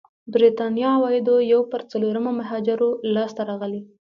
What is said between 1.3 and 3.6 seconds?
یو پر څلورمه مهاجرو لاسته